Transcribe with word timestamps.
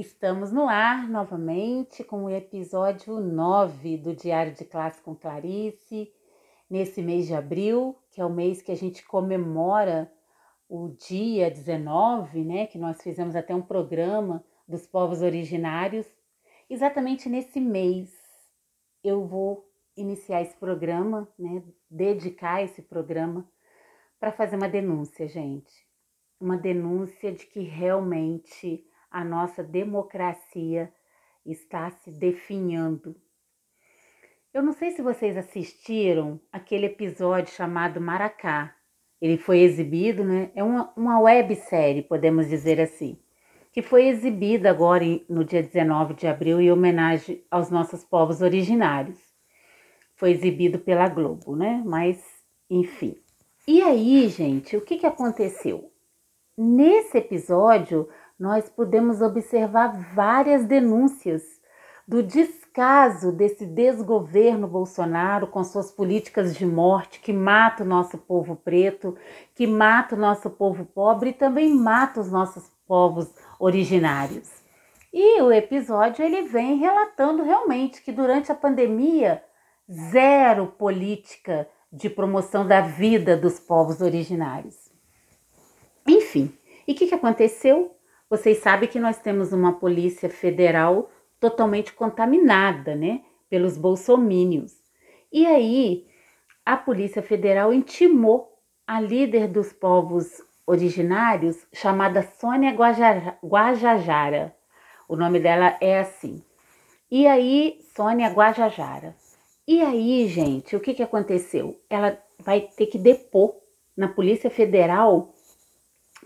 Estamos 0.00 0.50
no 0.50 0.66
ar 0.66 1.06
novamente 1.10 2.02
com 2.02 2.24
o 2.24 2.30
episódio 2.30 3.20
9 3.20 3.98
do 3.98 4.16
Diário 4.16 4.54
de 4.54 4.64
Classe 4.64 4.98
com 5.02 5.14
Clarice, 5.14 6.10
nesse 6.70 7.02
mês 7.02 7.26
de 7.26 7.34
abril, 7.34 7.94
que 8.10 8.18
é 8.18 8.24
o 8.24 8.32
mês 8.32 8.62
que 8.62 8.72
a 8.72 8.74
gente 8.74 9.04
comemora 9.04 10.10
o 10.66 10.88
dia 10.88 11.50
19, 11.50 12.42
né, 12.42 12.66
que 12.66 12.78
nós 12.78 13.02
fizemos 13.02 13.36
até 13.36 13.54
um 13.54 13.60
programa 13.60 14.42
dos 14.66 14.86
povos 14.86 15.20
originários. 15.20 16.06
Exatamente 16.70 17.28
nesse 17.28 17.60
mês 17.60 18.10
eu 19.04 19.26
vou 19.26 19.70
iniciar 19.94 20.40
esse 20.40 20.56
programa, 20.56 21.28
né, 21.38 21.62
dedicar 21.90 22.62
esse 22.62 22.80
programa 22.80 23.46
para 24.18 24.32
fazer 24.32 24.56
uma 24.56 24.66
denúncia, 24.66 25.28
gente. 25.28 25.86
Uma 26.40 26.56
denúncia 26.56 27.30
de 27.32 27.44
que 27.44 27.60
realmente 27.60 28.88
a 29.10 29.24
nossa 29.24 29.62
democracia 29.62 30.92
está 31.44 31.90
se 31.90 32.10
definhando. 32.10 33.16
Eu 34.52 34.62
não 34.62 34.72
sei 34.72 34.90
se 34.90 35.02
vocês 35.02 35.36
assistiram 35.36 36.40
aquele 36.52 36.86
episódio 36.86 37.52
chamado 37.52 38.00
Maracá. 38.00 38.74
Ele 39.20 39.36
foi 39.36 39.60
exibido, 39.60 40.24
né? 40.24 40.50
É 40.54 40.62
uma, 40.62 40.92
uma 40.96 41.20
websérie, 41.20 42.02
podemos 42.02 42.48
dizer 42.48 42.80
assim, 42.80 43.18
que 43.72 43.82
foi 43.82 44.08
exibida 44.08 44.70
agora 44.70 45.04
no 45.28 45.44
dia 45.44 45.62
19 45.62 46.14
de 46.14 46.26
abril 46.26 46.60
em 46.60 46.72
homenagem 46.72 47.44
aos 47.50 47.70
nossos 47.70 48.02
povos 48.02 48.40
originários. 48.42 49.18
Foi 50.16 50.30
exibido 50.30 50.78
pela 50.78 51.08
Globo, 51.08 51.54
né? 51.54 51.82
Mas, 51.84 52.22
enfim. 52.68 53.16
E 53.68 53.80
aí, 53.82 54.28
gente, 54.28 54.76
o 54.76 54.80
que, 54.80 54.98
que 54.98 55.06
aconteceu? 55.06 55.92
Nesse 56.58 57.18
episódio, 57.18 58.08
nós 58.40 58.70
podemos 58.70 59.20
observar 59.20 59.88
várias 60.14 60.64
denúncias 60.64 61.42
do 62.08 62.22
descaso 62.22 63.30
desse 63.30 63.66
desgoverno 63.66 64.66
Bolsonaro 64.66 65.46
com 65.46 65.62
suas 65.62 65.90
políticas 65.90 66.56
de 66.56 66.64
morte 66.64 67.20
que 67.20 67.34
mata 67.34 67.84
o 67.84 67.86
nosso 67.86 68.16
povo 68.16 68.56
preto, 68.56 69.14
que 69.54 69.66
mata 69.66 70.16
o 70.16 70.18
nosso 70.18 70.48
povo 70.48 70.86
pobre 70.86 71.30
e 71.30 71.34
também 71.34 71.74
mata 71.74 72.18
os 72.18 72.32
nossos 72.32 72.72
povos 72.88 73.30
originários. 73.58 74.50
E 75.12 75.42
o 75.42 75.52
episódio 75.52 76.24
ele 76.24 76.42
vem 76.42 76.78
relatando 76.78 77.42
realmente 77.42 78.00
que 78.00 78.10
durante 78.10 78.50
a 78.50 78.54
pandemia 78.54 79.44
zero 80.10 80.66
política 80.66 81.68
de 81.92 82.08
promoção 82.08 82.66
da 82.66 82.80
vida 82.80 83.36
dos 83.36 83.60
povos 83.60 84.00
originários. 84.00 84.90
Enfim, 86.06 86.52
e 86.88 86.92
o 86.92 86.94
que, 86.94 87.06
que 87.06 87.14
aconteceu? 87.14 87.99
Vocês 88.30 88.58
sabem 88.58 88.88
que 88.88 88.98
nós 88.98 89.18
temos 89.18 89.52
uma 89.52 89.72
polícia 89.72 90.30
federal 90.30 91.10
totalmente 91.38 91.92
contaminada, 91.92 92.94
né, 92.94 93.22
pelos 93.50 93.76
bolsomínios. 93.76 94.72
E 95.32 95.44
aí, 95.44 96.06
a 96.64 96.76
Polícia 96.76 97.20
Federal 97.20 97.72
intimou 97.74 98.56
a 98.86 99.00
líder 99.00 99.48
dos 99.48 99.72
povos 99.72 100.40
originários, 100.66 101.66
chamada 101.72 102.22
Sônia 102.22 102.72
Guajajara. 103.42 104.54
O 105.08 105.16
nome 105.16 105.40
dela 105.40 105.76
é 105.80 105.98
assim. 105.98 106.42
E 107.10 107.26
aí, 107.26 107.80
Sônia 107.96 108.28
Guajajara 108.28 109.16
e 109.72 109.80
aí, 109.82 110.26
gente, 110.26 110.74
o 110.74 110.80
que, 110.80 110.92
que 110.92 111.02
aconteceu? 111.02 111.80
Ela 111.88 112.20
vai 112.40 112.62
ter 112.76 112.86
que 112.86 112.98
depor 112.98 113.54
na 113.96 114.08
Polícia 114.08 114.50
Federal 114.50 115.32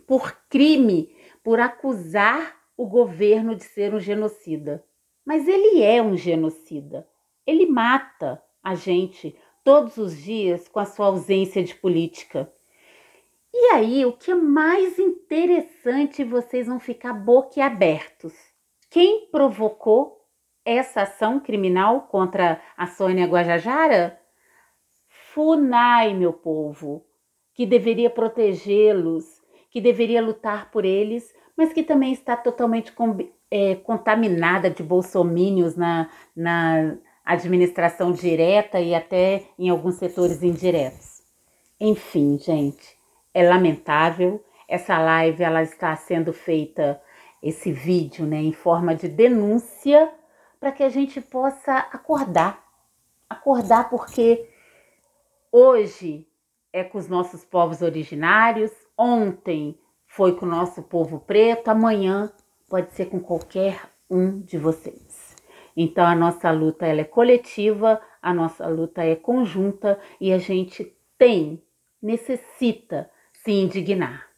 por 0.07 0.35
crime, 0.49 1.14
por 1.45 1.61
acusar 1.61 2.57
o 2.77 2.87
governo 2.87 3.55
de 3.55 3.63
ser 3.63 3.95
um 3.95 4.01
genocida. 4.01 4.83
Mas 5.25 5.47
ele 5.47 5.83
é 5.83 6.03
um 6.03 6.17
genocida. 6.17 7.07
Ele 7.47 7.67
mata 7.67 8.43
a 8.63 8.75
gente 8.75 9.39
todos 9.63 9.99
os 9.99 10.17
dias 10.17 10.67
com 10.67 10.81
a 10.81 10.87
sua 10.87 11.07
ausência 11.07 11.63
de 11.63 11.75
política. 11.75 12.51
E 13.53 13.73
aí, 13.73 14.05
o 14.05 14.13
que 14.13 14.31
é 14.31 14.35
mais 14.35 14.99
interessante, 14.99 16.25
vocês 16.25 16.67
vão 16.67 16.81
ficar 16.81 17.13
boquiabertos. 17.13 18.35
Quem 18.91 19.29
provocou 19.31 20.27
essa 20.65 21.03
ação 21.03 21.39
criminal 21.39 22.09
contra 22.09 22.61
a 22.77 22.87
Sônia 22.87 23.27
Guajajara? 23.27 24.19
FUNAI, 25.09 26.15
meu 26.15 26.33
povo, 26.33 27.07
que 27.53 27.67
deveria 27.67 28.11
protegê-los, 28.11 29.34
que 29.75 29.81
deveria 29.81 30.23
lutar 30.23 30.71
por 30.71 30.85
eles, 30.85 31.35
mas 31.57 31.73
que 31.73 31.83
também 31.83 32.13
está 32.13 32.37
totalmente 32.37 32.95
é, 33.51 33.75
contaminada 33.75 34.71
de 34.71 34.85
bolsomínios 34.85 35.75
na, 35.75 36.09
na 36.35 36.97
administração 37.25 38.13
direta 38.13 38.81
e 38.81 38.95
até 38.95 39.47
em 39.59 39.69
alguns 39.69 39.97
setores 39.97 40.45
indiretos. 40.45 41.25
Enfim, 41.81 42.39
gente, 42.39 42.97
é 43.35 43.49
lamentável. 43.49 44.45
Essa 44.69 44.97
live 44.97 45.43
ela 45.43 45.65
está 45.65 45.97
sendo 45.97 46.33
feita, 46.33 47.03
esse 47.43 47.73
vídeo, 47.73 48.25
né, 48.27 48.41
em 48.41 48.53
forma 48.53 48.95
de 48.95 49.09
denúncia 49.09 50.09
para 50.61 50.71
que 50.71 50.85
a 50.85 50.89
gente 50.89 51.21
possa 51.21 51.79
acordar. 51.79 52.65
Acordar 53.29 53.91
porque 53.91 54.49
hoje 55.51 56.29
é 56.73 56.85
com 56.85 56.97
os 56.97 57.09
nossos 57.09 57.45
povos 57.45 57.83
originários, 57.83 58.71
ontem 58.97 59.79
foi 60.07 60.37
com 60.37 60.47
o 60.47 60.49
nosso 60.49 60.83
povo 60.83 61.21
preto, 61.21 61.69
amanhã 61.69 62.33
pode 62.69 62.93
ser 62.93 63.07
com 63.07 63.21
qualquer 63.21 63.81
um 64.11 64.41
de 64.41 64.59
vocês. 64.59 65.35
Então 65.77 66.05
a 66.05 66.15
nossa 66.15 66.51
luta 66.51 66.87
ela 66.87 67.01
é 67.01 67.05
coletiva, 67.05 68.01
a 68.23 68.33
nossa 68.33 68.67
luta 68.67 69.03
é 69.03 69.17
conjunta 69.17 69.99
e 70.21 70.33
a 70.33 70.39
gente 70.39 70.97
tem, 71.19 71.63
necessita 72.01 73.11
se 73.33 73.51
indignar. 73.53 74.29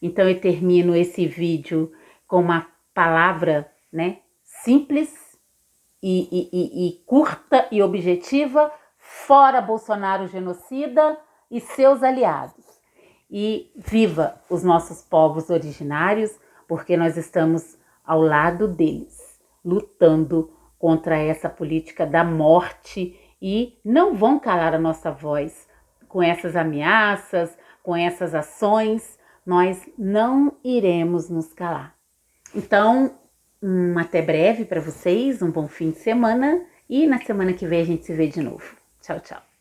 Então 0.00 0.28
eu 0.28 0.40
termino 0.40 0.96
esse 0.96 1.26
vídeo 1.26 1.92
com 2.26 2.40
uma 2.40 2.66
palavra, 2.92 3.70
né, 3.92 4.18
simples 4.42 5.38
e, 6.02 6.48
e, 6.52 6.88
e, 6.88 6.92
curta 7.06 7.68
e 7.70 7.80
objetiva, 7.80 8.72
fora 8.98 9.60
Bolsonaro 9.60 10.26
genocida 10.26 11.16
e 11.50 11.60
seus 11.60 12.02
aliados. 12.02 12.61
E 13.32 13.72
viva 13.74 14.38
os 14.50 14.62
nossos 14.62 15.00
povos 15.00 15.48
originários, 15.48 16.30
porque 16.68 16.96
nós 16.96 17.16
estamos 17.16 17.78
ao 18.04 18.20
lado 18.20 18.68
deles, 18.68 19.40
lutando 19.64 20.52
contra 20.78 21.16
essa 21.16 21.48
política 21.48 22.04
da 22.04 22.22
morte 22.22 23.18
e 23.40 23.78
não 23.82 24.14
vão 24.14 24.38
calar 24.38 24.74
a 24.74 24.78
nossa 24.78 25.10
voz 25.10 25.66
com 26.08 26.22
essas 26.22 26.54
ameaças, 26.54 27.56
com 27.82 27.96
essas 27.96 28.34
ações, 28.34 29.18
nós 29.46 29.80
não 29.98 30.52
iremos 30.62 31.30
nos 31.30 31.52
calar. 31.52 31.94
Então, 32.54 33.14
um 33.62 33.98
até 33.98 34.20
breve 34.20 34.64
para 34.64 34.80
vocês, 34.80 35.40
um 35.40 35.50
bom 35.50 35.66
fim 35.66 35.90
de 35.90 35.98
semana 35.98 36.60
e 36.88 37.06
na 37.06 37.18
semana 37.18 37.52
que 37.52 37.66
vem 37.66 37.80
a 37.80 37.84
gente 37.84 38.04
se 38.04 38.12
vê 38.12 38.26
de 38.26 38.42
novo. 38.42 38.76
Tchau, 39.00 39.20
tchau. 39.20 39.51